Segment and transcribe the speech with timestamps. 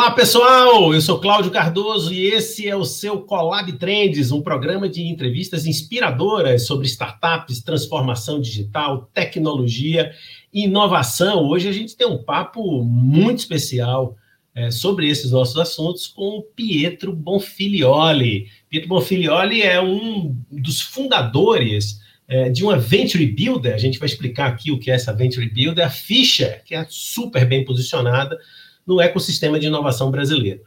[0.00, 0.94] Olá, pessoal!
[0.94, 5.66] Eu sou Cláudio Cardoso e esse é o seu Collab Trends, um programa de entrevistas
[5.66, 10.10] inspiradoras sobre startups, transformação digital, tecnologia
[10.50, 11.46] e inovação.
[11.46, 14.16] Hoje a gente tem um papo muito especial
[14.54, 18.46] é, sobre esses nossos assuntos com o Pietro Bonfilioli.
[18.70, 23.74] Pietro Bonfilioli é um dos fundadores é, de uma Venture Builder.
[23.74, 26.86] A gente vai explicar aqui o que é essa Venture Builder, a Fischer, que é
[26.88, 28.38] super bem posicionada
[28.86, 30.60] no ecossistema de inovação brasileiro.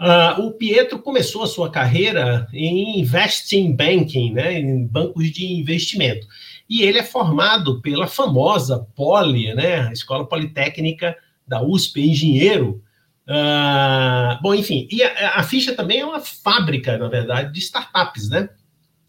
[0.00, 6.24] Uh, o Pietro começou a sua carreira em investing banking, né, em bancos de investimento.
[6.70, 12.80] E ele é formado pela famosa Poli, né, a Escola Politécnica da USP, engenheiro.
[13.26, 18.28] Uh, bom, enfim, e a, a Ficha também é uma fábrica, na verdade, de startups,
[18.28, 18.48] né?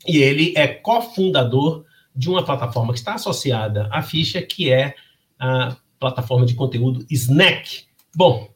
[0.07, 4.95] E ele é cofundador de uma plataforma que está associada à Ficha, que é
[5.37, 7.83] a plataforma de conteúdo Snack.
[8.15, 8.49] Bom,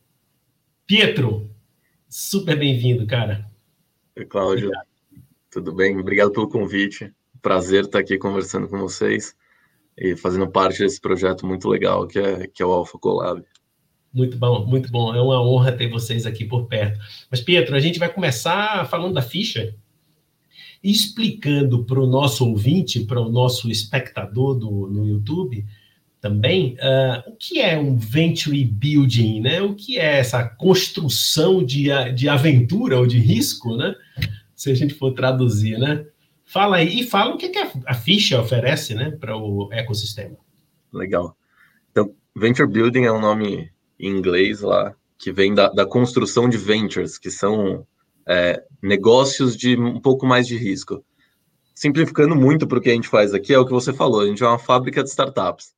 [0.86, 1.50] Pietro,
[2.09, 3.50] super bem-vindo, cara.
[4.17, 4.67] Oi, Cláudio.
[4.67, 4.88] Obrigado.
[5.50, 5.98] Tudo bem?
[5.98, 7.09] Obrigado pelo convite.
[7.42, 9.34] Prazer estar aqui conversando com vocês
[9.98, 13.44] e fazendo parte desse projeto muito legal que é, que é o Alpha Collab.
[14.14, 15.16] Muito bom, muito bom.
[15.16, 17.00] É uma honra ter vocês aqui por perto.
[17.31, 19.73] Mas, Pietro, a gente vai começar falando da ficha
[20.84, 25.66] e explicando para o nosso ouvinte, para o nosso espectador do, no YouTube,
[26.23, 29.61] também, uh, o que é um venture building, né?
[29.61, 33.93] O que é essa construção de, de aventura ou de risco, né?
[34.55, 36.05] Se a gente for traduzir, né?
[36.45, 40.38] Fala aí e fala o que, que a ficha oferece, né, para o ecossistema.
[40.93, 41.35] Legal.
[41.91, 46.55] Então, venture building é um nome em inglês lá que vem da, da construção de
[46.55, 47.85] ventures, que são
[48.25, 51.03] é, negócios de um pouco mais de risco.
[51.75, 54.27] Simplificando muito para o que a gente faz aqui, é o que você falou, a
[54.27, 55.73] gente é uma fábrica de startups.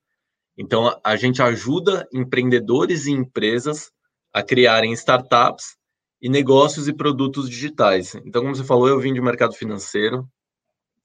[0.58, 3.92] Então, a gente ajuda empreendedores e empresas
[4.34, 5.78] a criarem startups
[6.22, 8.16] e negócios e produtos digitais.
[8.26, 10.28] Então, como você falou, eu vim de mercado financeiro,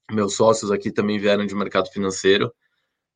[0.09, 2.51] meus sócios aqui também vieram de mercado financeiro,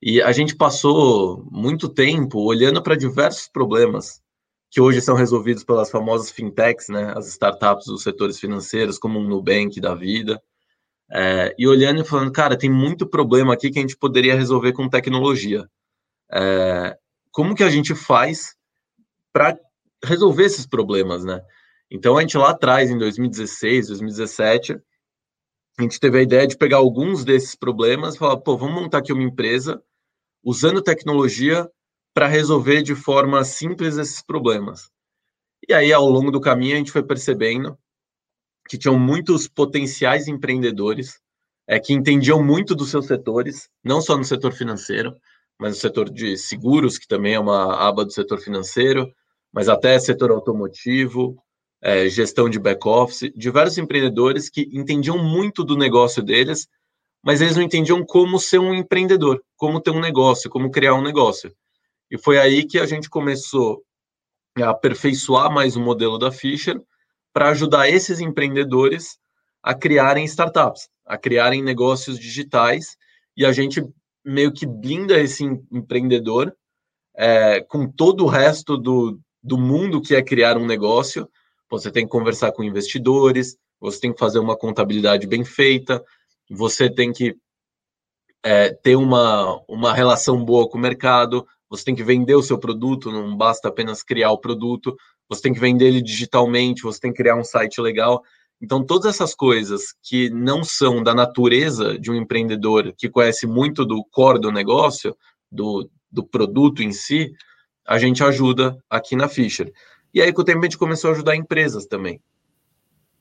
[0.01, 4.22] e a gente passou muito tempo olhando para diversos problemas
[4.69, 9.24] que hoje são resolvidos pelas famosas fintechs, né, as startups dos setores financeiros, como o
[9.24, 10.41] Nubank da vida,
[11.09, 14.74] é, e olhando e falando, cara, tem muito problema aqui que a gente poderia resolver
[14.74, 15.69] com tecnologia.
[16.31, 16.97] É,
[17.31, 18.56] como que a gente faz
[19.34, 19.58] para
[20.03, 21.41] resolver esses problemas, né?
[21.91, 24.80] Então a gente lá atrás, em 2016, 2017,
[25.78, 29.00] a gente teve a ideia de pegar alguns desses problemas e falar, pô, vamos montar
[29.00, 29.81] aqui uma empresa
[30.44, 31.69] usando tecnologia
[32.13, 34.90] para resolver de forma simples esses problemas.
[35.68, 37.78] E aí, ao longo do caminho, a gente foi percebendo
[38.69, 41.19] que tinham muitos potenciais empreendedores
[41.68, 45.16] é, que entendiam muito dos seus setores, não só no setor financeiro,
[45.59, 49.11] mas no setor de seguros, que também é uma aba do setor financeiro,
[49.53, 51.38] mas até setor automotivo,
[51.81, 56.67] é, gestão de back-office, diversos empreendedores que entendiam muito do negócio deles,
[57.23, 61.01] mas eles não entendiam como ser um empreendedor, como ter um negócio, como criar um
[61.01, 61.53] negócio.
[62.11, 63.83] E foi aí que a gente começou
[64.57, 66.79] a aperfeiçoar mais o modelo da Fischer
[67.33, 69.17] para ajudar esses empreendedores
[69.61, 72.95] a criarem startups, a criarem negócios digitais,
[73.35, 73.83] e a gente
[74.25, 76.56] meio que blinda esse empreendedor
[77.16, 81.30] é, com todo o resto do, do mundo que é criar um negócio.
[81.69, 86.03] Você tem que conversar com investidores, você tem que fazer uma contabilidade bem feita,
[86.50, 87.36] você tem que
[88.44, 92.59] é, ter uma, uma relação boa com o mercado, você tem que vender o seu
[92.59, 94.96] produto, não basta apenas criar o produto,
[95.28, 98.24] você tem que vender ele digitalmente, você tem que criar um site legal.
[98.61, 103.85] Então, todas essas coisas que não são da natureza de um empreendedor que conhece muito
[103.85, 105.16] do core do negócio,
[105.51, 107.31] do, do produto em si,
[107.85, 109.71] a gente ajuda aqui na Fischer.
[110.13, 112.21] E aí, com o tempo, a gente começou a ajudar empresas também.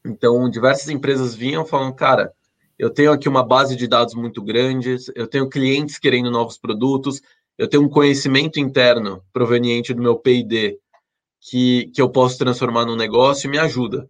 [0.04, 2.32] Então, diversas empresas vinham falando, cara,
[2.78, 7.20] eu tenho aqui uma base de dados muito grande, eu tenho clientes querendo novos produtos,
[7.56, 10.78] eu tenho um conhecimento interno proveniente do meu P&D
[11.40, 14.08] que, que eu posso transformar num negócio e me ajuda.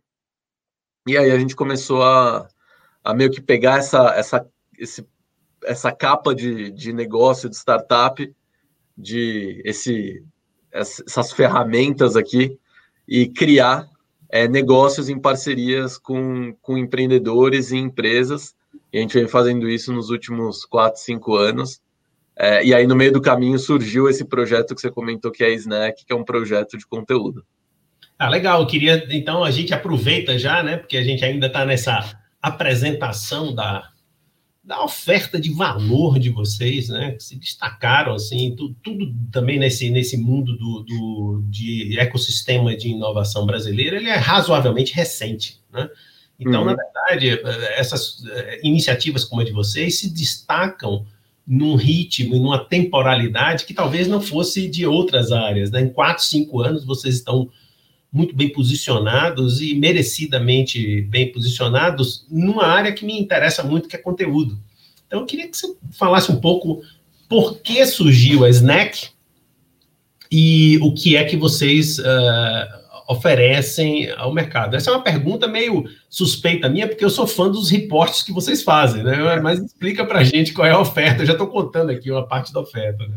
[1.07, 2.49] E aí a gente começou a,
[3.03, 4.47] a meio que pegar essa, essa,
[4.79, 5.07] esse,
[5.63, 8.35] essa capa de, de negócio, de startup,
[8.97, 10.25] de esse,
[10.73, 12.59] essas ferramentas aqui
[13.07, 13.87] e criar
[14.31, 18.55] é, negócios em parcerias com, com empreendedores e empresas.
[18.93, 21.83] E a gente vem fazendo isso nos últimos quatro, cinco anos.
[22.37, 25.49] É, e aí, no meio do caminho, surgiu esse projeto que você comentou, que é
[25.49, 27.45] a Snack, que é um projeto de conteúdo.
[28.19, 28.61] Ah, legal.
[28.61, 30.77] Eu queria, então, a gente aproveita já, né?
[30.77, 33.89] Porque a gente ainda está nessa apresentação da,
[34.63, 37.13] da oferta de valor de vocês, né?
[37.13, 42.89] Que se destacaram assim, tudo, tudo também nesse, nesse mundo do, do, de ecossistema de
[42.89, 45.89] inovação brasileiro, ele é razoavelmente recente, né?
[46.39, 46.67] Então, uhum.
[46.67, 47.41] na verdade,
[47.77, 51.07] essas eh, iniciativas como a de vocês se destacam
[51.47, 55.71] num ritmo e numa temporalidade que talvez não fosse de outras áreas.
[55.71, 55.83] Né?
[55.83, 57.51] Em quatro, cinco anos, vocês estão
[58.15, 63.99] muito bem posicionados e merecidamente bem posicionados numa área que me interessa muito, que é
[63.99, 64.57] conteúdo.
[65.05, 66.81] Então, eu queria que você falasse um pouco
[67.29, 69.09] por que surgiu a Snack
[70.31, 72.05] e o que é que vocês uh,
[73.09, 74.77] oferecem ao mercado?
[74.77, 78.63] Essa é uma pergunta meio suspeita minha, porque eu sou fã dos reportes que vocês
[78.63, 79.41] fazem, né?
[79.41, 81.23] Mas explica para gente qual é a oferta.
[81.23, 83.07] Eu já estou contando aqui uma parte da oferta.
[83.09, 83.17] Né?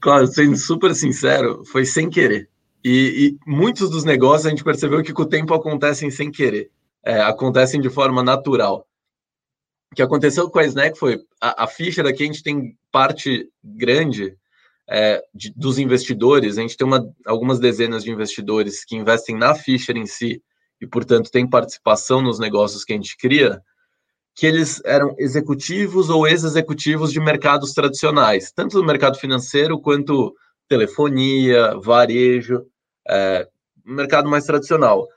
[0.00, 2.51] Claro, sendo super sincero, foi sem querer.
[2.84, 6.70] E, e, muitos dos negócios a gente percebeu que com o tempo acontecem sem querer,
[7.04, 8.86] é, acontecem de forma natural.
[9.92, 13.48] O que aconteceu com a Snack foi a, a Fischer aqui a gente tem parte
[13.62, 14.36] grande
[14.88, 19.54] é, de, dos investidores, a gente tem uma, algumas dezenas de investidores que investem na
[19.54, 20.42] Fischer em si
[20.80, 23.62] e, portanto, tem participação nos negócios que a gente cria,
[24.34, 30.34] que eles eram executivos ou ex-executivos de mercados tradicionais, tanto do mercado financeiro quanto
[30.68, 32.66] telefonia, varejo,
[33.08, 33.48] é,
[33.84, 35.08] mercado mais tradicional.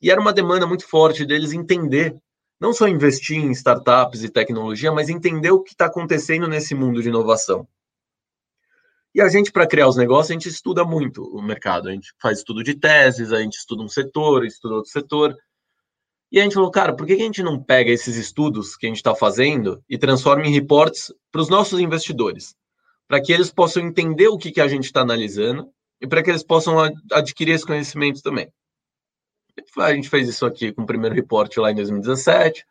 [0.00, 2.14] E era uma demanda muito forte deles entender,
[2.60, 7.02] não só investir em startups e tecnologia, mas entender o que está acontecendo nesse mundo
[7.02, 7.66] de inovação.
[9.14, 11.88] E a gente, para criar os negócios, a gente estuda muito o mercado.
[11.88, 15.36] A gente faz estudo de teses, a gente estuda um setor, estuda outro setor.
[16.30, 18.88] E a gente falou, cara, por que a gente não pega esses estudos que a
[18.88, 22.56] gente está fazendo e transforma em reports para os nossos investidores?
[23.06, 25.70] Para que eles possam entender o que, que a gente está analisando
[26.02, 26.76] e para que eles possam
[27.12, 28.52] adquirir esse conhecimento também.
[29.78, 32.66] A gente fez isso aqui com o primeiro reporte lá em 2017,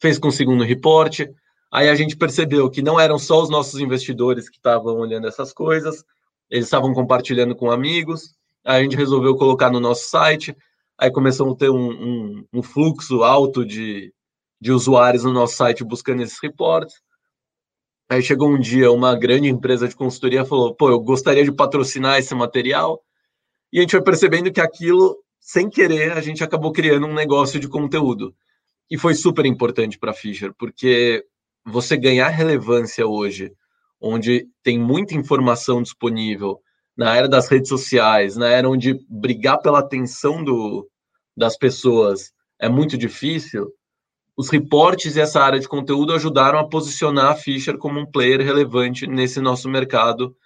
[0.00, 1.32] fez com o segundo reporte,
[1.70, 5.52] Aí a gente percebeu que não eram só os nossos investidores que estavam olhando essas
[5.52, 6.04] coisas,
[6.50, 8.34] eles estavam compartilhando com amigos.
[8.64, 10.56] Aí a gente resolveu colocar no nosso site.
[10.96, 14.12] Aí começamos a ter um, um, um fluxo alto de,
[14.60, 16.96] de usuários no nosso site buscando esses reportes.
[18.08, 22.18] Aí chegou um dia uma grande empresa de consultoria falou: pô, eu gostaria de patrocinar
[22.18, 23.02] esse material.
[23.72, 27.58] E a gente foi percebendo que aquilo, sem querer, a gente acabou criando um negócio
[27.58, 28.34] de conteúdo.
[28.88, 31.24] E foi super importante para a Fischer, porque
[31.64, 33.52] você ganhar relevância hoje,
[34.00, 36.60] onde tem muita informação disponível,
[36.96, 40.88] na era das redes sociais, na era onde brigar pela atenção do,
[41.36, 43.70] das pessoas é muito difícil,
[44.36, 48.40] os reportes e essa área de conteúdo ajudaram a posicionar a Fischer como um player
[48.40, 50.36] relevante nesse nosso mercado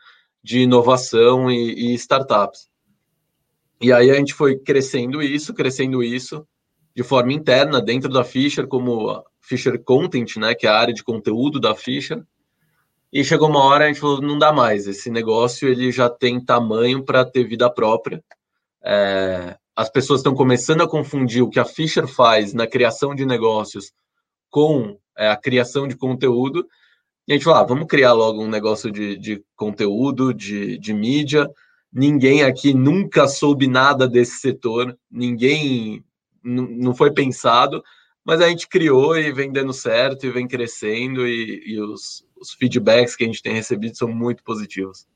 [0.42, 2.70] de inovação e, e startups.
[3.80, 6.46] E aí a gente foi crescendo isso, crescendo isso
[6.94, 11.02] de forma interna dentro da Fischer, como Fisher Content, né, que é a área de
[11.02, 12.22] conteúdo da Fisher.
[13.12, 16.44] E chegou uma hora a gente falou, não dá mais, esse negócio ele já tem
[16.44, 18.22] tamanho para ter vida própria.
[18.84, 23.24] É, as pessoas estão começando a confundir o que a Fisher faz na criação de
[23.24, 23.92] negócios
[24.50, 26.66] com é, a criação de conteúdo.
[27.26, 30.92] E a gente falou, ah, vamos criar logo um negócio de, de conteúdo, de, de
[30.92, 31.48] mídia.
[31.92, 36.04] Ninguém aqui nunca soube nada desse setor, ninguém
[36.42, 37.82] não foi pensado
[38.24, 42.52] mas a gente criou e vem dando certo e vem crescendo e, e os, os,
[42.52, 45.06] feedbacks que a gente tem recebido são muito positivos.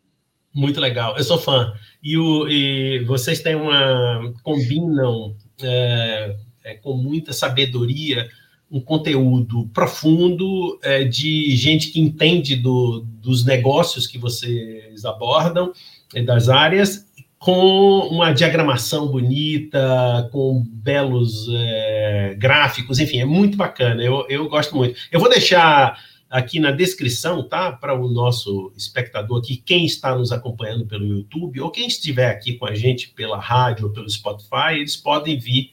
[0.55, 1.75] Muito legal, eu sou fã.
[2.03, 8.29] E, o, e vocês têm uma combinam é, é, com muita sabedoria
[8.71, 15.73] um conteúdo profundo é, de gente que entende do, dos negócios que vocês abordam,
[16.25, 17.07] das áreas,
[17.39, 24.03] com uma diagramação bonita, com belos é, gráficos, enfim, é muito bacana.
[24.03, 24.99] Eu, eu gosto muito.
[25.13, 25.99] Eu vou deixar
[26.35, 27.71] aqui na descrição, tá?
[27.71, 32.55] Para o nosso espectador aqui, quem está nos acompanhando pelo YouTube, ou quem estiver aqui
[32.55, 35.71] com a gente pela rádio ou pelo Spotify, eles podem vir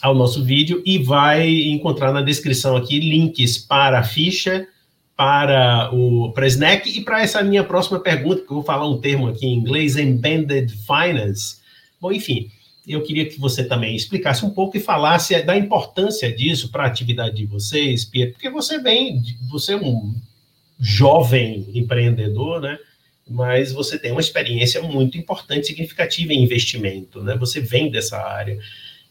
[0.00, 4.66] ao nosso vídeo e vai encontrar na descrição aqui links para a ficha
[5.14, 9.02] para o para Snack e para essa minha próxima pergunta, que eu vou falar um
[9.02, 11.56] termo aqui em inglês, embedded finance.
[12.00, 12.50] Bom, enfim,
[12.92, 16.86] eu queria que você também explicasse um pouco e falasse da importância disso para a
[16.86, 20.14] atividade de vocês, Pietro, porque você vem, você é um
[20.78, 22.78] jovem empreendedor, né?
[23.28, 27.36] Mas você tem uma experiência muito importante, significativa em investimento, né?
[27.36, 28.58] Você vem dessa área.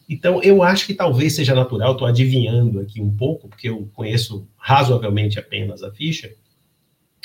[0.08, 4.46] Então, eu acho que talvez seja natural, estou adivinhando aqui um pouco, porque eu conheço
[4.56, 6.32] razoavelmente apenas a ficha,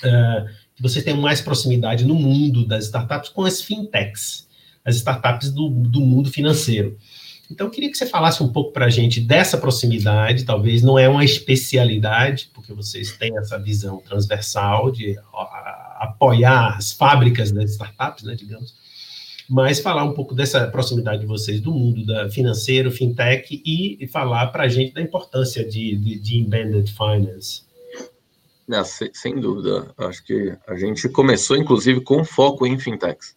[0.03, 4.44] uh, que você tem mais proximidade no mundo das startups com as fintechs,
[4.85, 6.97] as startups do, do mundo financeiro.
[7.49, 10.97] Então, eu queria que você falasse um pouco para a gente dessa proximidade, talvez não
[10.97, 15.17] é uma especialidade, porque vocês têm essa visão transversal de
[15.99, 18.73] apoiar as fábricas das startups, né, digamos,
[19.47, 24.47] mas falar um pouco dessa proximidade de vocês do mundo da financeiro, fintech, e falar
[24.47, 27.63] para a gente da importância de, de, de embedded finance.
[28.83, 29.93] Sem, sem, dúvida.
[29.97, 33.35] Acho que a gente começou, inclusive, com foco em fintechs.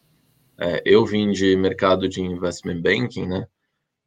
[0.58, 3.46] É, eu vim de mercado de investment banking, né?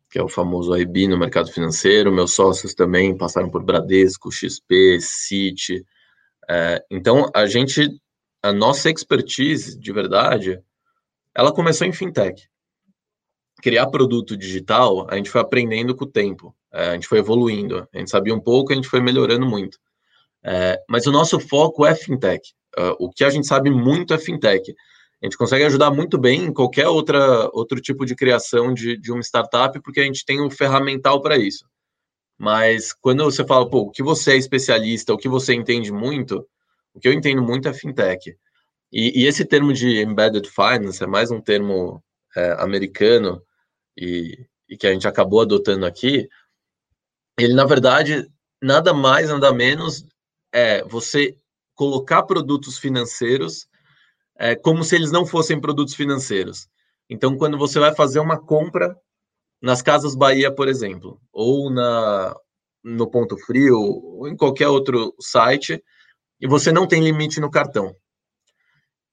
[0.10, 2.12] Que é o famoso IB no mercado financeiro.
[2.12, 5.86] Meus sócios também passaram por Bradesco, XP, Citi.
[6.50, 7.90] É, então, a gente,
[8.44, 10.62] a nossa expertise, de verdade,
[11.34, 12.50] ela começou em fintech.
[13.62, 16.54] Criar produto digital, a gente foi aprendendo com o tempo.
[16.74, 17.88] É, a gente foi evoluindo.
[17.94, 19.78] A gente sabia um pouco, a gente foi melhorando muito.
[20.44, 22.54] É, mas o nosso foco é fintech.
[22.78, 24.74] Uh, o que a gente sabe muito é fintech.
[25.22, 29.12] A gente consegue ajudar muito bem em qualquer outra, outro tipo de criação de, de
[29.12, 31.64] uma startup, porque a gente tem um ferramental para isso.
[32.40, 36.44] Mas quando você fala, pô, o que você é especialista, o que você entende muito,
[36.92, 38.36] o que eu entendo muito é fintech.
[38.92, 42.04] E, e esse termo de embedded finance é mais um termo
[42.36, 43.44] é, americano
[43.96, 46.28] e, e que a gente acabou adotando aqui.
[47.40, 48.28] Ele, na verdade,
[48.60, 50.04] nada mais, nada menos
[50.52, 51.38] é você
[51.76, 53.68] colocar produtos financeiros
[54.42, 56.68] é, como se eles não fossem produtos financeiros.
[57.08, 58.98] Então, quando você vai fazer uma compra
[59.62, 62.36] nas Casas Bahia, por exemplo, ou na
[62.84, 65.84] no Ponto Frio, ou em qualquer outro site,
[66.40, 67.96] e você não tem limite no cartão.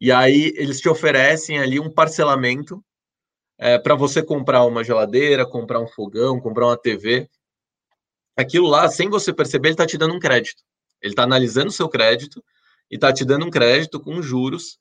[0.01, 2.83] E aí eles te oferecem ali um parcelamento
[3.59, 7.29] é, para você comprar uma geladeira, comprar um fogão, comprar uma TV.
[8.35, 10.63] Aquilo lá, sem você perceber, ele está te dando um crédito.
[11.03, 12.43] Ele está analisando o seu crédito
[12.91, 14.79] e está te dando um crédito com juros,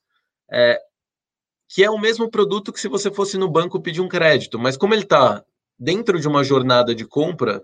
[0.52, 0.80] é,
[1.70, 4.58] que é o mesmo produto que se você fosse no banco pedir um crédito.
[4.58, 5.44] Mas como ele está
[5.78, 7.64] dentro de uma jornada de compra,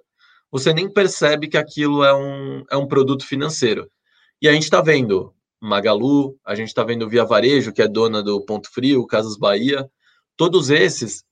[0.52, 3.90] você nem percebe que aquilo é um, é um produto financeiro.
[4.42, 8.22] E a gente está vendo Magalu, a gente está vendo Via Varejo, que é dona
[8.22, 9.90] do Ponto Frio, Casas Bahia,
[10.36, 11.24] todos esses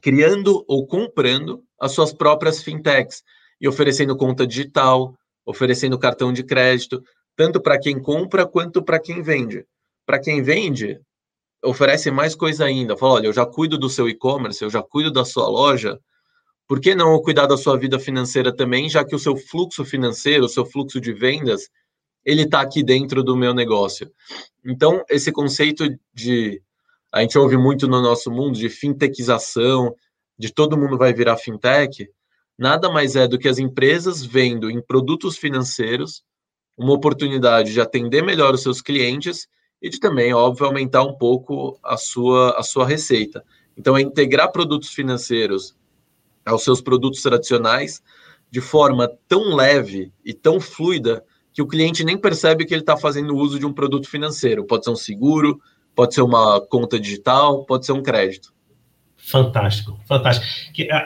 [0.00, 3.22] criando ou comprando as suas próprias fintechs
[3.60, 7.02] e oferecendo conta digital, oferecendo cartão de crédito,
[7.36, 9.66] tanto para quem compra quanto para quem vende.
[10.06, 11.00] Para quem vende,
[11.64, 12.96] oferece mais coisa ainda.
[12.96, 15.98] Fala, olha, eu já cuido do seu e-commerce, eu já cuido da sua loja,
[16.66, 20.44] por que não cuidar da sua vida financeira também, já que o seu fluxo financeiro,
[20.44, 21.68] o seu fluxo de vendas,
[22.24, 24.10] ele está aqui dentro do meu negócio.
[24.64, 26.62] Então, esse conceito de
[27.12, 29.94] a gente ouve muito no nosso mundo de fintechização,
[30.36, 32.08] de todo mundo vai virar fintech,
[32.58, 36.24] nada mais é do que as empresas vendo em produtos financeiros
[36.76, 39.46] uma oportunidade de atender melhor os seus clientes
[39.84, 43.44] e de também, óbvio, aumentar um pouco a sua, a sua receita.
[43.76, 45.76] Então, é integrar produtos financeiros
[46.42, 48.02] aos seus produtos tradicionais
[48.50, 51.22] de forma tão leve e tão fluida
[51.52, 54.64] que o cliente nem percebe que ele está fazendo uso de um produto financeiro.
[54.64, 55.60] Pode ser um seguro,
[55.94, 58.54] pode ser uma conta digital, pode ser um crédito.
[59.18, 60.46] Fantástico, fantástico.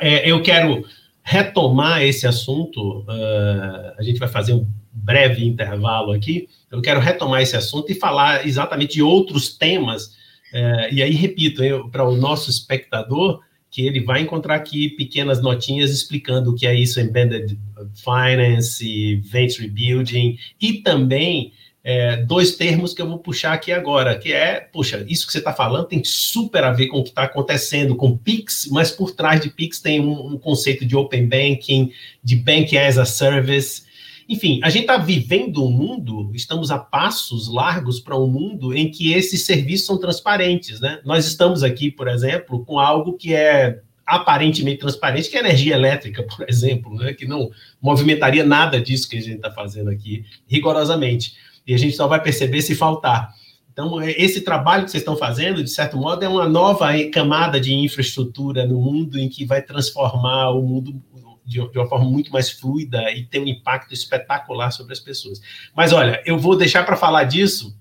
[0.00, 0.84] É, eu quero
[1.24, 4.68] retomar esse assunto, uh, a gente vai fazer um
[5.02, 6.48] breve intervalo aqui.
[6.70, 10.06] Eu quero retomar esse assunto e falar exatamente de outros temas.
[10.52, 13.40] Uh, e aí, repito, para o nosso espectador,
[13.70, 17.58] que ele vai encontrar aqui pequenas notinhas explicando o que é isso, embedded
[17.94, 21.52] finance, venture building, e também
[21.84, 25.38] é, dois termos que eu vou puxar aqui agora, que é, puxa, isso que você
[25.38, 29.12] está falando tem super a ver com o que está acontecendo com Pix, mas por
[29.12, 33.87] trás de Pix tem um, um conceito de Open Banking, de Bank as a Service.
[34.28, 38.90] Enfim, a gente está vivendo um mundo, estamos a passos largos para um mundo em
[38.90, 41.00] que esses serviços são transparentes, né?
[41.04, 46.22] Nós estamos aqui, por exemplo, com algo que é aparentemente transparente, que é energia elétrica,
[46.22, 47.14] por exemplo, né?
[47.14, 51.34] que não movimentaria nada disso que a gente está fazendo aqui, rigorosamente
[51.68, 53.34] e a gente só vai perceber se faltar.
[53.70, 57.60] Então, é, esse trabalho que vocês estão fazendo, de certo modo, é uma nova camada
[57.60, 61.00] de infraestrutura no mundo em que vai transformar o mundo
[61.48, 65.40] de, uma forma muito mais fluida e ter um impacto espetacular sobre as pessoas.
[65.74, 67.74] Mas olha, eu vou deixar para falar disso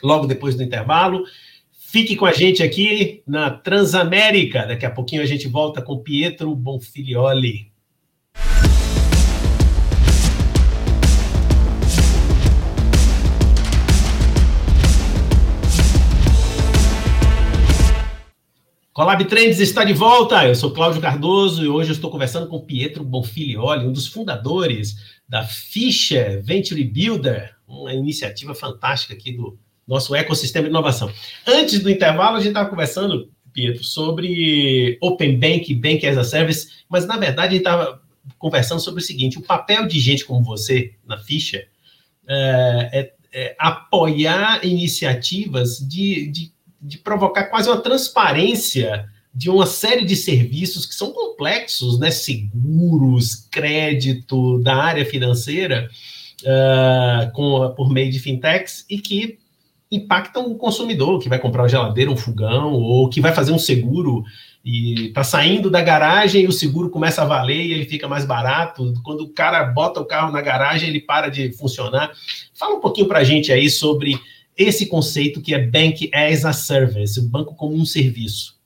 [0.00, 1.24] logo depois do intervalo.
[1.72, 4.66] Fique com a gente aqui na Transamérica.
[4.66, 7.72] Daqui a pouquinho a gente volta com Pietro Bonfilioli.
[18.98, 20.44] Colab Trends está de volta.
[20.44, 24.96] Eu sou Cláudio Cardoso e hoje estou conversando com Pietro Bonfilioli, um dos fundadores
[25.28, 31.12] da Fischer Venture Builder, uma iniciativa fantástica aqui do nosso ecossistema de inovação.
[31.46, 36.68] Antes do intervalo, a gente estava conversando, Pietro, sobre Open Bank, Bank as a Service,
[36.88, 38.02] mas na verdade a gente estava
[38.36, 41.64] conversando sobre o seguinte: o papel de gente como você na ficha
[42.26, 50.04] é, é, é apoiar iniciativas de, de, de provocar quase uma transparência de uma série
[50.04, 52.10] de serviços que são complexos, né?
[52.10, 55.88] Seguros, crédito da área financeira,
[56.42, 59.38] uh, com, por meio de fintechs, e que
[59.90, 63.58] impactam o consumidor que vai comprar uma geladeira, um fogão, ou que vai fazer um
[63.58, 64.24] seguro
[64.64, 68.26] e está saindo da garagem e o seguro começa a valer e ele fica mais
[68.26, 68.92] barato.
[69.02, 72.12] Quando o cara bota o carro na garagem, ele para de funcionar.
[72.52, 74.20] Fala um pouquinho para a gente aí sobre
[74.58, 78.58] esse conceito que é Bank as a Service, o banco como um serviço.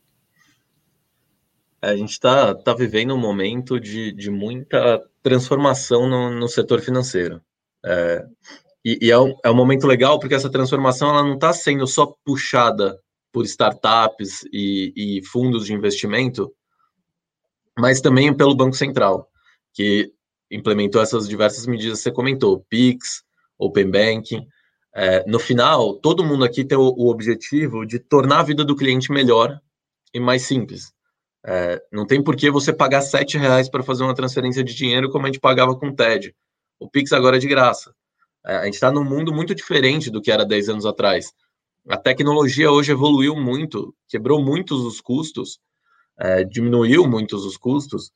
[1.82, 6.80] É, a gente está tá vivendo um momento de, de muita transformação no, no setor
[6.80, 7.42] financeiro.
[7.84, 8.24] É,
[8.84, 11.86] e, e é, um, é um momento legal porque essa transformação ela não está sendo
[11.86, 12.98] só puxada
[13.32, 16.52] por startups e, e, fundos de investimento,
[17.78, 19.28] mas também pelo Banco Central,
[19.72, 20.12] que
[20.50, 23.24] implementou essas diversas medidas que você comentou, PIX,
[23.58, 24.46] Open Banking.
[24.94, 28.76] É, no final, todo mundo aqui tem o, o, objetivo de tornar a vida do
[28.76, 29.60] cliente melhor
[30.12, 30.92] e mais simples.
[31.44, 35.10] É, não tem por que você pagar sete reais para fazer uma transferência de dinheiro
[35.10, 36.34] como a gente pagava com o TED.
[36.78, 37.94] O Pix agora é de graça.
[38.44, 41.32] É, a gente está num mundo muito diferente do que era 10 anos atrás.
[41.88, 45.58] A tecnologia hoje evoluiu muito, quebrou muitos os custos,
[46.18, 48.12] é, diminuiu muitos os custos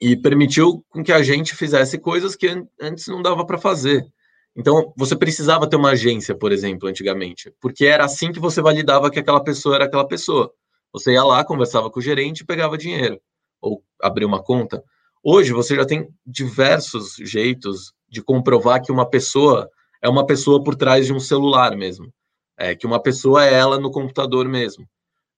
[0.00, 2.48] e permitiu com que a gente fizesse coisas que
[2.80, 4.10] antes não dava para fazer.
[4.56, 9.10] Então, você precisava ter uma agência, por exemplo, antigamente, porque era assim que você validava
[9.10, 10.52] que aquela pessoa era aquela pessoa.
[10.92, 13.20] Você ia lá, conversava com o gerente e pegava dinheiro,
[13.60, 14.82] ou abria uma conta.
[15.22, 19.70] Hoje, você já tem diversos jeitos de comprovar que uma pessoa
[20.02, 22.12] é uma pessoa por trás de um celular mesmo,
[22.56, 24.88] é, que uma pessoa é ela no computador mesmo.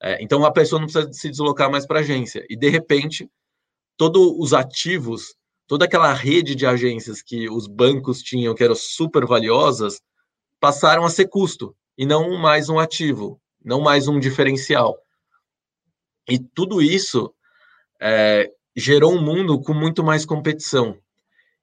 [0.00, 2.44] É, então, a pessoa não precisa se deslocar mais para a agência.
[2.48, 3.28] E, de repente,
[3.96, 5.34] todos os ativos,
[5.72, 10.02] toda aquela rede de agências que os bancos tinham, que eram super valiosas,
[10.60, 14.98] passaram a ser custo, e não mais um ativo, não mais um diferencial.
[16.28, 17.32] E tudo isso
[17.98, 20.98] é, gerou um mundo com muito mais competição.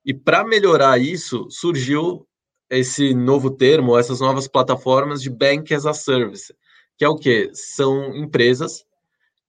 [0.04, 2.28] E para melhorar isso, surgiu
[2.67, 6.52] esse novo termo, essas novas plataformas de Bank as a Service,
[6.98, 7.52] que é o que?
[7.54, 8.84] São empresas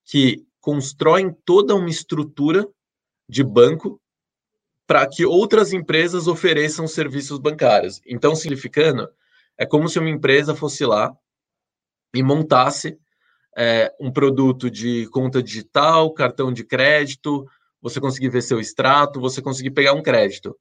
[0.05, 2.69] que constroem toda uma estrutura
[3.27, 3.99] de banco
[4.91, 8.01] para que outras empresas ofereçam serviços bancários.
[8.05, 9.09] Então, simplificando,
[9.57, 11.17] é como se uma empresa fosse lá
[12.13, 12.99] e montasse
[13.57, 17.47] é, um produto de conta digital, cartão de crédito,
[17.81, 20.59] você conseguir ver seu extrato, você conseguir pegar um crédito.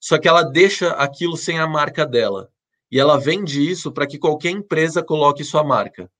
[0.00, 2.48] Só que ela deixa aquilo sem a marca dela.
[2.90, 6.10] E ela vende isso para que qualquer empresa coloque sua marca.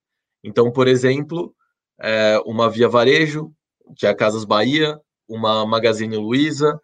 [0.45, 1.57] Então, por exemplo,
[1.99, 3.51] é, uma Via Varejo,
[3.97, 6.79] que é a Casas Bahia, uma Magazine Luiza,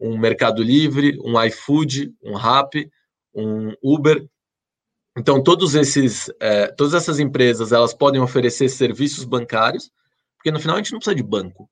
[0.00, 2.90] um Mercado Livre, um iFood, um Rappi,
[3.34, 4.26] um Uber,
[5.16, 9.90] então, todos esses, é, todas essas empresas, elas podem oferecer serviços bancários,
[10.36, 11.68] porque no final a gente não precisa de banco,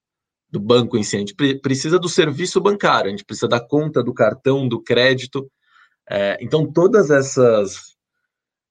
[0.50, 4.02] do banco em si, a gente precisa do serviço bancário, a gente precisa da conta,
[4.02, 5.50] do cartão, do crédito.
[6.10, 7.96] É, então, todas essas,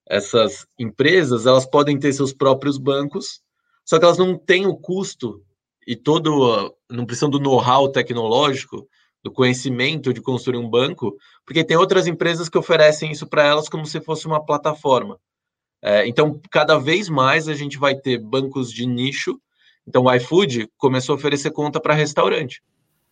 [0.08, 3.42] essas empresas, elas podem ter seus próprios bancos,
[3.86, 5.44] só que elas não têm o custo
[5.88, 8.88] e todo, não precisam do know-how tecnológico
[9.28, 13.68] do conhecimento de construir um banco, porque tem outras empresas que oferecem isso para elas
[13.68, 15.20] como se fosse uma plataforma.
[15.82, 19.38] É, então, cada vez mais a gente vai ter bancos de nicho.
[19.86, 22.64] Então, o iFood começou a oferecer conta para restaurante.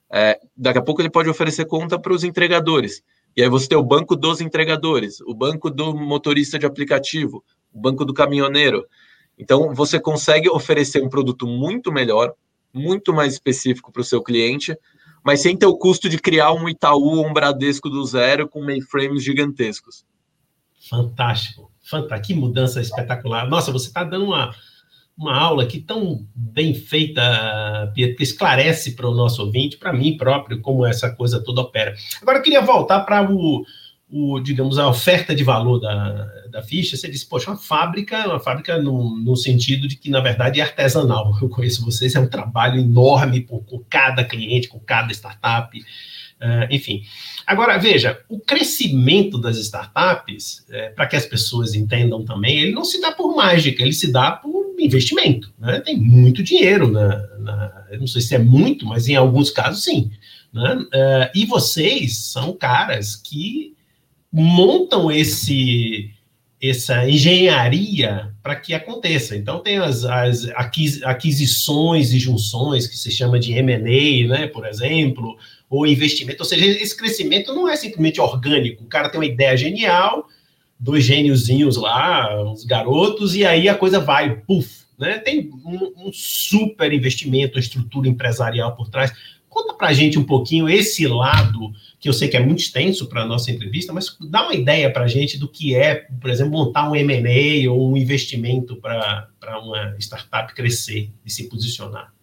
[0.10, 3.04] É, daqui a pouco ele pode oferecer conta para os entregadores.
[3.36, 7.80] E aí você tem o banco dos entregadores, o banco do motorista de aplicativo, o
[7.80, 8.86] banco do caminhoneiro.
[9.38, 12.34] Então, você consegue oferecer um produto muito melhor,
[12.74, 14.78] muito mais específico para o seu cliente,
[15.26, 18.64] mas sem ter o custo de criar um Itaú ou um Bradesco do zero com
[18.64, 20.06] mainframes gigantescos.
[20.88, 23.50] Fantástico, fantástico, que mudança espetacular.
[23.50, 24.54] Nossa, você está dando uma,
[25.18, 30.16] uma aula aqui tão bem feita, Pietro, que esclarece para o nosso ouvinte, para mim
[30.16, 31.96] próprio, como essa coisa toda opera.
[32.22, 33.66] Agora, eu queria voltar para o,
[34.10, 38.40] o, digamos, a oferta de valor da, da ficha, você disse, poxa, uma fábrica, uma
[38.40, 41.36] fábrica no, no sentido de que, na verdade, é artesanal.
[41.42, 46.68] Eu conheço vocês, é um trabalho enorme por, com cada cliente, com cada startup, uh,
[46.70, 47.04] enfim.
[47.48, 52.86] Agora, veja, o crescimento das startups, é, para que as pessoas entendam também, ele não
[52.86, 55.52] se dá por mágica, ele se dá por investimento.
[55.60, 55.80] Né?
[55.82, 59.84] Tem muito dinheiro, na, na, eu não sei se é muito, mas em alguns casos
[59.84, 60.12] sim.
[60.54, 60.76] Né?
[60.76, 63.75] Uh, e vocês são caras que
[64.36, 66.12] montam esse
[66.62, 69.36] essa engenharia para que aconteça.
[69.36, 70.48] Então, tem as, as
[71.04, 75.38] aquisições e junções, que se chama de M&A, né, por exemplo,
[75.70, 76.42] ou investimento.
[76.42, 78.84] Ou seja, esse crescimento não é simplesmente orgânico.
[78.84, 80.28] O cara tem uma ideia genial,
[80.80, 85.20] dois gêniozinhos lá, uns garotos, e aí a coisa vai, puf, né?
[85.20, 89.12] Tem um, um super investimento, estrutura empresarial por trás.
[89.56, 93.08] Conta para a gente um pouquinho esse lado, que eu sei que é muito extenso
[93.08, 96.30] para a nossa entrevista, mas dá uma ideia para a gente do que é, por
[96.30, 99.30] exemplo, montar um M&A ou um investimento para
[99.64, 102.14] uma startup crescer e se posicionar.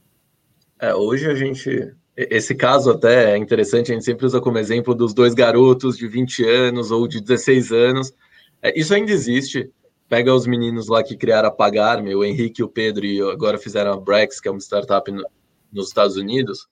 [0.78, 4.94] É, hoje a gente esse caso até é interessante, a gente sempre usa como exemplo
[4.94, 8.12] dos dois garotos de 20 anos ou de 16 anos.
[8.60, 9.70] É, isso ainda existe.
[10.06, 13.94] Pega os meninos lá que criaram a Pagar-me, o Henrique o Pedro, e agora fizeram
[13.94, 15.24] a Brex, que é uma startup no,
[15.72, 16.70] nos Estados Unidos.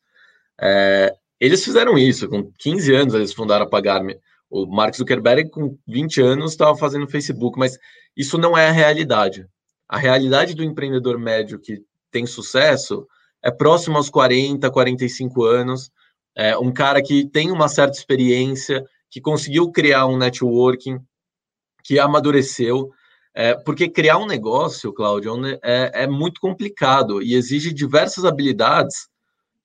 [0.61, 4.19] É, eles fizeram isso, com 15 anos eles fundaram a Pagar-me.
[4.51, 7.79] O Mark Zuckerberg, com 20 anos, estava fazendo Facebook, mas
[8.17, 9.47] isso não é a realidade.
[9.89, 13.07] A realidade do empreendedor médio que tem sucesso
[13.43, 15.91] é próximo aos 40, 45 anos,
[16.37, 20.99] é um cara que tem uma certa experiência, que conseguiu criar um networking,
[21.83, 22.91] que amadureceu,
[23.35, 29.09] é, porque criar um negócio, Cláudio, é, é muito complicado e exige diversas habilidades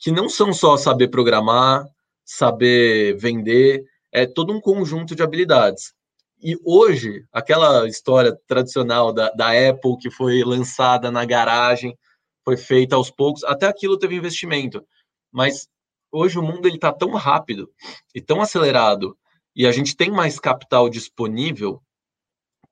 [0.06, 1.84] que não são só saber programar,
[2.24, 5.96] saber vender, é todo um conjunto de habilidades.
[6.40, 11.98] E hoje, aquela história tradicional da, da Apple que foi lançada na garagem,
[12.44, 14.86] foi feita aos poucos, até aquilo teve investimento.
[15.32, 15.68] Mas
[16.12, 17.68] hoje o mundo está tão rápido
[18.14, 19.18] e tão acelerado
[19.56, 21.82] e a gente tem mais capital disponível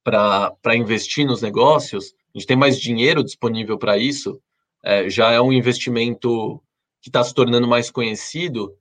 [0.04, 4.40] para investir nos negócios, a gente tem mais dinheiro disponível para isso,
[4.84, 6.62] é, já é um investimento
[7.04, 8.74] que está se tornando mais conhecido,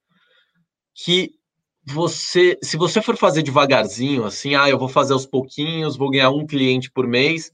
[0.95, 1.33] que
[1.85, 6.31] você, se você for fazer devagarzinho, assim, ah, eu vou fazer aos pouquinhos, vou ganhar
[6.31, 7.53] um cliente por mês,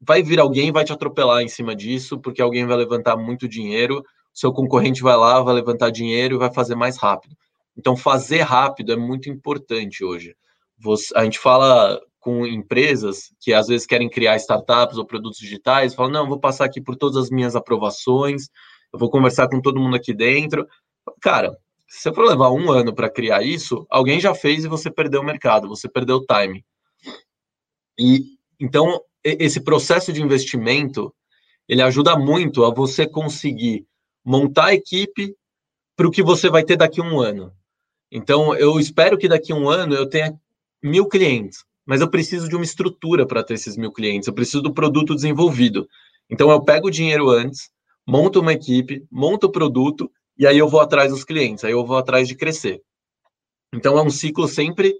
[0.00, 4.04] vai vir alguém vai te atropelar em cima disso, porque alguém vai levantar muito dinheiro,
[4.32, 7.36] seu concorrente vai lá, vai levantar dinheiro e vai fazer mais rápido.
[7.76, 10.36] Então, fazer rápido é muito importante hoje.
[10.78, 15.92] Você, a gente fala com empresas que às vezes querem criar startups ou produtos digitais,
[15.92, 18.48] falam, não, vou passar aqui por todas as minhas aprovações,
[18.96, 20.66] eu vou conversar com todo mundo aqui dentro.
[21.20, 21.56] Cara,
[21.86, 25.20] se você for levar um ano para criar isso, alguém já fez e você perdeu
[25.20, 26.64] o mercado, você perdeu o time.
[27.98, 31.12] E então esse processo de investimento
[31.68, 33.86] ele ajuda muito a você conseguir
[34.24, 35.34] montar a equipe
[35.96, 37.52] para o que você vai ter daqui a um ano.
[38.10, 40.38] Então, eu espero que daqui a um ano eu tenha
[40.82, 44.62] mil clientes, mas eu preciso de uma estrutura para ter esses mil clientes, eu preciso
[44.62, 45.88] do produto desenvolvido.
[46.30, 47.70] Então, eu pego o dinheiro antes,
[48.06, 51.84] monto uma equipe, monto o produto, e aí eu vou atrás dos clientes, aí eu
[51.84, 52.82] vou atrás de crescer.
[53.74, 54.94] Então, é um ciclo sempre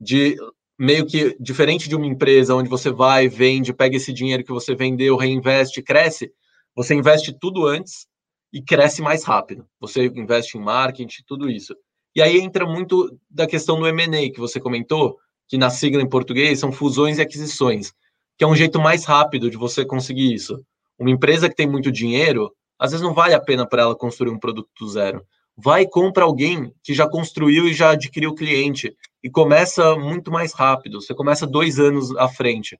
[0.00, 0.36] de
[0.78, 4.74] meio que diferente de uma empresa onde você vai, vende, pega esse dinheiro que você
[4.74, 6.32] vendeu, reinveste, cresce,
[6.74, 8.06] você investe tudo antes
[8.52, 9.66] e cresce mais rápido.
[9.80, 11.74] Você investe em marketing, tudo isso.
[12.14, 16.08] E aí entra muito da questão do M&A que você comentou, que na sigla em
[16.08, 17.92] português são fusões e aquisições,
[18.36, 20.64] que é um jeito mais rápido de você conseguir isso.
[20.98, 24.30] Uma empresa que tem muito dinheiro, às vezes não vale a pena para ela construir
[24.30, 25.24] um produto do zero
[25.56, 30.52] vai compra alguém que já construiu e já adquiriu o cliente e começa muito mais
[30.52, 31.00] rápido.
[31.00, 32.78] Você começa dois anos à frente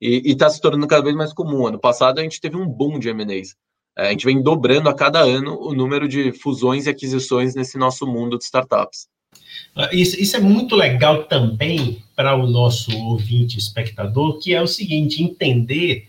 [0.00, 1.66] e está se tornando cada vez mais comum.
[1.66, 3.54] Ano passado a gente teve um boom de M&As.
[3.96, 7.76] É, a gente vem dobrando a cada ano o número de fusões e aquisições nesse
[7.76, 9.06] nosso mundo de startups.
[9.76, 14.66] Ah, isso, isso é muito legal também para o nosso ouvinte, espectador, que é o
[14.66, 16.06] seguinte: entender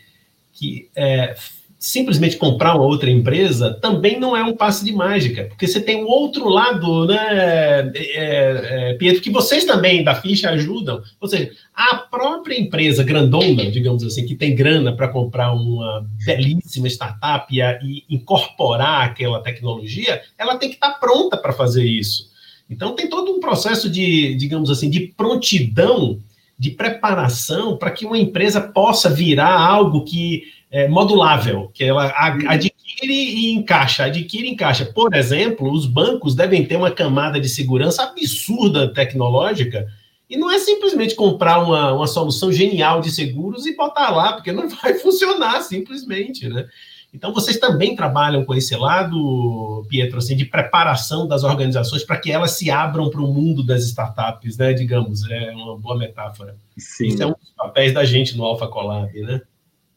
[0.53, 1.35] que é,
[1.83, 6.01] simplesmente comprar uma outra empresa também não é um passe de mágica, porque você tem
[6.01, 11.01] o outro lado, né, é, é, Pietro, que vocês também da ficha ajudam.
[11.19, 16.87] Ou seja, a própria empresa grandona, digamos assim, que tem grana para comprar uma belíssima
[16.87, 22.31] startup e, e, incorporar aquela tecnologia, ela tem que estar tá pronta para fazer isso.
[22.69, 26.17] Então tem todo um processo de, digamos assim, de prontidão,
[26.57, 32.49] de preparação para que uma empresa possa virar algo que é, modulável, que ela uhum.
[32.49, 34.85] adquire e encaixa, adquire e encaixa.
[34.85, 39.87] Por exemplo, os bancos devem ter uma camada de segurança absurda tecnológica
[40.29, 44.51] e não é simplesmente comprar uma, uma solução genial de seguros e botar lá, porque
[44.51, 46.65] não vai funcionar simplesmente, né?
[47.13, 52.31] Então, vocês também trabalham com esse lado, Pietro, assim, de preparação das organizações para que
[52.31, 54.73] elas se abram para o mundo das startups, né?
[54.73, 56.57] Digamos, é uma boa metáfora.
[56.75, 57.07] Sim.
[57.07, 59.41] Isso é um dos papéis da gente no Alpha Collab, né?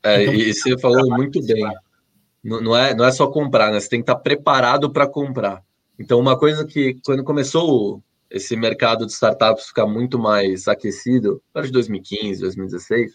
[0.02, 1.66] É, então, e você falou muito bem.
[2.44, 3.80] Não, não, é, não é só comprar, né?
[3.80, 5.62] Você tem que estar preparado para comprar.
[5.98, 11.62] Então, uma coisa que, quando começou esse mercado de startups ficar muito mais aquecido, para
[11.62, 13.12] de 2015, 2016,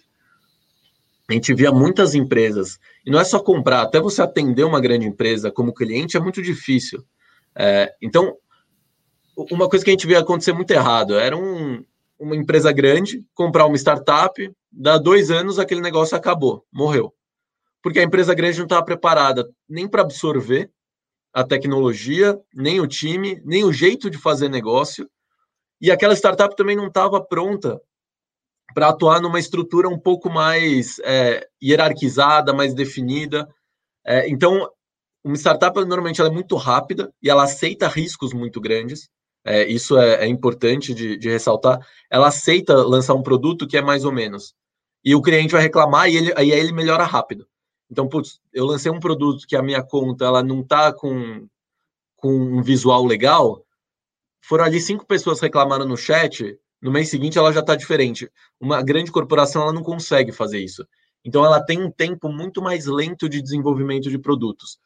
[1.30, 5.08] a gente via muitas empresas, e não é só comprar, até você atender uma grande
[5.08, 7.04] empresa como cliente é muito difícil.
[7.56, 8.36] É, então,
[9.36, 11.84] uma coisa que a gente via acontecer muito errado era um,
[12.20, 17.14] uma empresa grande comprar uma startup, dá dois anos aquele negócio acabou, morreu.
[17.82, 20.72] Porque a empresa grande não estava preparada nem para absorver
[21.34, 25.10] a tecnologia, nem o time, nem o jeito de fazer negócio.
[25.80, 27.82] E aquela startup também não estava pronta
[28.74, 33.48] para atuar numa estrutura um pouco mais é, hierarquizada, mais definida.
[34.06, 34.70] É, então,
[35.24, 39.10] uma startup normalmente ela é muito rápida e ela aceita riscos muito grandes.
[39.44, 41.80] É, isso é, é importante de, de, ressaltar.
[42.10, 44.54] Ela aceita lançar um produto que é mais ou menos.
[45.04, 47.48] E o cliente vai reclamar e ele, aí ele melhora rápido.
[47.90, 51.48] Então, putz, eu lancei um produto que a minha conta ela não está com,
[52.16, 53.66] com um visual legal.
[54.44, 56.58] Foram ali cinco pessoas reclamaram no chat.
[56.82, 58.30] No mês seguinte ela já está diferente.
[58.60, 60.86] Uma grande corporação ela não consegue fazer isso.
[61.24, 64.80] Então ela tem um tempo muito mais lento de desenvolvimento de produtos.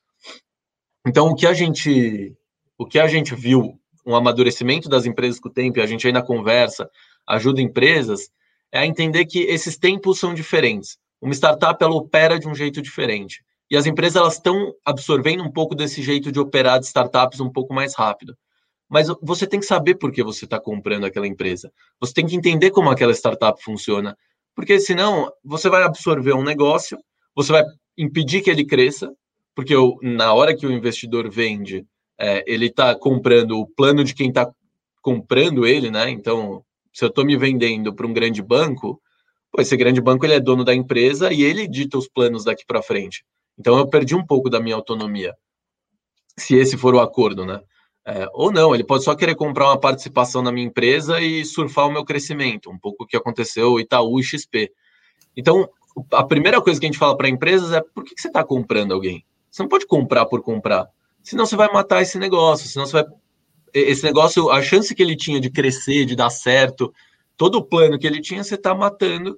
[1.07, 2.35] Então o que a gente
[2.77, 6.05] o que a gente viu um amadurecimento das empresas com o tempo, e a gente
[6.05, 6.89] ainda conversa,
[7.25, 8.29] ajuda empresas,
[8.71, 10.97] é a entender que esses tempos são diferentes.
[11.21, 13.43] Uma startup ela opera de um jeito diferente.
[13.71, 17.49] E as empresas elas estão absorvendo um pouco desse jeito de operar de startups um
[17.49, 18.37] pouco mais rápido.
[18.89, 21.71] Mas você tem que saber por que você está comprando aquela empresa.
[21.99, 24.15] Você tem que entender como aquela startup funciona.
[24.55, 26.97] Porque senão você vai absorver um negócio,
[27.35, 27.63] você vai
[27.97, 29.11] impedir que ele cresça,
[29.53, 31.85] porque na hora que o investidor vende,
[32.17, 34.49] é, ele está comprando o plano de quem está
[35.01, 36.09] comprando ele, né?
[36.09, 39.01] Então, se eu estou me vendendo para um grande banco,
[39.51, 42.65] pô, esse grande banco ele é dono da empresa e ele dita os planos daqui
[42.65, 43.25] para frente.
[43.57, 45.33] Então, eu perdi um pouco da minha autonomia,
[46.37, 47.61] se esse for o acordo, né?
[48.07, 51.87] É, ou não, ele pode só querer comprar uma participação na minha empresa e surfar
[51.87, 54.71] o meu crescimento, um pouco o que aconteceu Itaú e XP.
[55.35, 55.67] Então,
[56.11, 58.43] a primeira coisa que a gente fala para empresas é por que, que você está
[58.43, 59.25] comprando alguém?
[59.49, 60.87] Você não pode comprar por comprar
[61.25, 63.05] senão você vai matar esse negócio, senão você vai.
[63.73, 66.93] Esse negócio, a chance que ele tinha de crescer, de dar certo,
[67.35, 69.37] todo o plano que ele tinha, você está matando,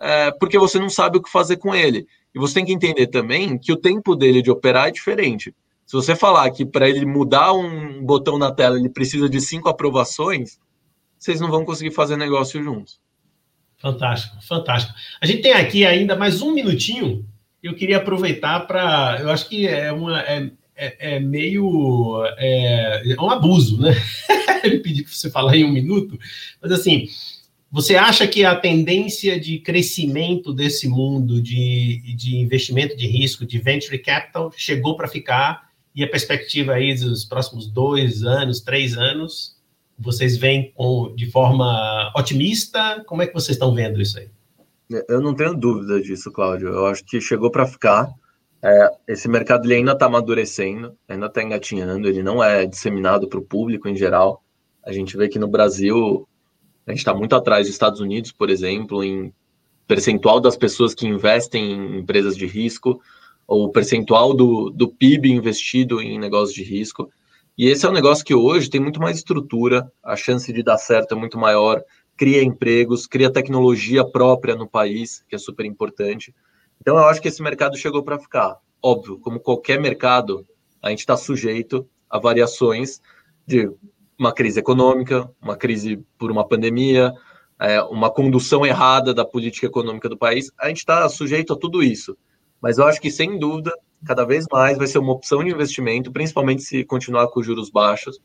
[0.00, 2.06] é, porque você não sabe o que fazer com ele.
[2.34, 5.54] E você tem que entender também que o tempo dele de operar é diferente.
[5.86, 9.68] Se você falar que para ele mudar um botão na tela ele precisa de cinco
[9.68, 10.58] aprovações,
[11.18, 13.00] vocês não vão conseguir fazer negócio juntos.
[13.76, 14.94] Fantástico, fantástico.
[15.20, 17.26] A gente tem aqui ainda mais um minutinho.
[17.62, 19.18] Eu queria aproveitar para.
[19.20, 23.94] Eu acho que é, uma, é, é, é meio é, é, um abuso, né?
[24.64, 26.18] Ele pediu para você falar em um minuto,
[26.62, 27.08] mas assim,
[27.70, 33.58] você acha que a tendência de crescimento desse mundo de, de investimento de risco, de
[33.58, 39.56] venture capital, chegou para ficar e a perspectiva aí dos próximos dois anos, três anos,
[39.98, 43.02] vocês veem com, de forma otimista?
[43.06, 44.28] Como é que vocês estão vendo isso aí?
[45.08, 46.68] Eu não tenho dúvida disso, Cláudio.
[46.68, 48.12] Eu acho que chegou para ficar.
[48.62, 53.38] É, esse mercado ele ainda está amadurecendo, ainda está engatinhando, ele não é disseminado para
[53.38, 54.42] o público em geral.
[54.84, 56.26] A gente vê que no Brasil
[56.86, 59.32] a gente está muito atrás dos Estados Unidos, por exemplo, em
[59.86, 63.00] percentual das pessoas que investem em empresas de risco,
[63.46, 67.10] ou percentual do, do PIB investido em negócios de risco.
[67.56, 70.78] E esse é um negócio que hoje tem muito mais estrutura, a chance de dar
[70.78, 71.82] certo é muito maior,
[72.16, 76.34] cria empregos, cria tecnologia própria no país, que é super importante.
[76.80, 78.58] Então, eu acho que esse mercado chegou para ficar.
[78.82, 80.46] Óbvio, como qualquer mercado,
[80.82, 83.00] a gente está sujeito a variações
[83.46, 83.70] de
[84.18, 87.12] uma crise econômica, uma crise por uma pandemia,
[87.60, 90.50] é, uma condução errada da política econômica do país.
[90.58, 92.16] A gente está sujeito a tudo isso.
[92.64, 93.70] Mas eu acho que, sem dúvida,
[94.06, 98.18] cada vez mais vai ser uma opção de investimento, principalmente se continuar com juros baixos.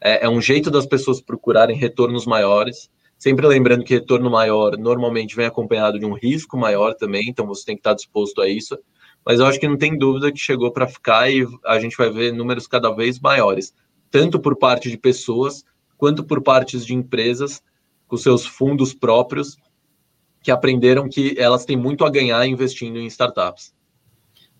[0.00, 2.88] É, é um jeito das pessoas procurarem retornos maiores.
[3.18, 7.64] Sempre lembrando que retorno maior normalmente vem acompanhado de um risco maior também, então você
[7.64, 8.78] tem que estar disposto a isso.
[9.26, 12.10] Mas eu acho que não tem dúvida que chegou para ficar e a gente vai
[12.10, 13.74] ver números cada vez maiores,
[14.08, 15.64] tanto por parte de pessoas
[15.98, 17.60] quanto por partes de empresas
[18.06, 19.56] com seus fundos próprios
[20.40, 23.74] que aprenderam que elas têm muito a ganhar investindo em startups.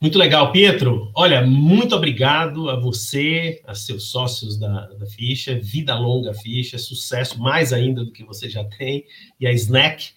[0.01, 1.11] Muito legal, Pietro.
[1.15, 7.39] Olha, muito obrigado a você, a seus sócios da, da Ficha, vida longa Ficha, sucesso
[7.39, 9.05] mais ainda do que você já tem,
[9.39, 10.13] e a Snack.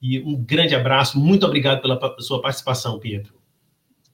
[0.00, 3.34] E um grande abraço, muito obrigado pela sua participação, Pietro.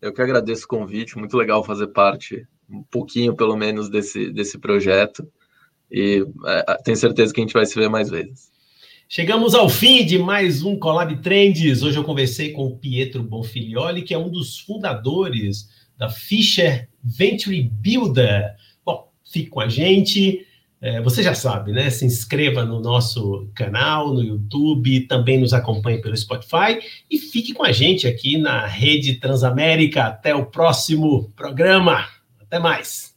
[0.00, 4.58] Eu que agradeço o convite, muito legal fazer parte, um pouquinho pelo menos, desse, desse
[4.58, 5.24] projeto.
[5.88, 8.51] E é, tenho certeza que a gente vai se ver mais vezes.
[9.08, 11.82] Chegamos ao fim de mais um Collab Trends.
[11.82, 17.62] Hoje eu conversei com o Pietro Bonfilioli, que é um dos fundadores da Fischer Venture
[17.62, 18.54] Builder.
[18.84, 20.46] Bom, fique com a gente.
[20.80, 21.90] É, você já sabe, né?
[21.90, 27.64] Se inscreva no nosso canal, no YouTube, também nos acompanhe pelo Spotify e fique com
[27.64, 30.04] a gente aqui na Rede Transamérica.
[30.04, 32.08] Até o próximo programa.
[32.40, 33.11] Até mais.